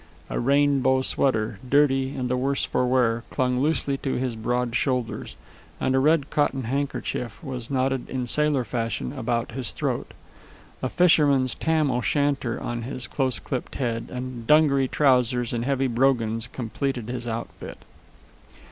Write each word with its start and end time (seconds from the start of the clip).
A 0.31 0.39
rainbow 0.39 1.03
sweater, 1.03 1.59
dirty 1.69 2.15
and 2.15 2.27
the 2.27 2.35
worse 2.35 2.63
for 2.65 2.87
wear, 2.87 3.23
clung 3.29 3.59
loosely 3.59 3.97
to 3.99 4.13
his 4.15 4.35
broad 4.35 4.75
shoulders, 4.75 5.35
and 5.79 5.93
a 5.93 5.99
red 5.99 6.31
cotton 6.31 6.63
handkerchief 6.63 7.37
was 7.43 7.69
knotted 7.69 8.09
in 8.09 8.25
sailor 8.25 8.63
fashion 8.63 9.13
about 9.13 9.51
his 9.51 9.73
throat. 9.73 10.15
A 10.81 10.89
fisherman's 10.89 11.53
tam 11.53 11.91
o' 11.91 12.01
shanter 12.01 12.59
on 12.59 12.81
his 12.81 13.05
close 13.05 13.37
clipped 13.37 13.75
head, 13.75 14.09
and 14.11 14.47
dungaree 14.47 14.87
trousers 14.87 15.53
and 15.53 15.65
heavy 15.65 15.85
brogans 15.85 16.47
completed 16.47 17.07
his 17.07 17.27
outfit. 17.27 17.77